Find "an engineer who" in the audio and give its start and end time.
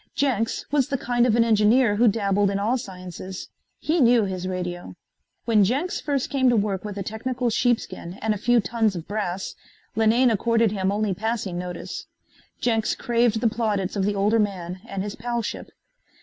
1.35-2.07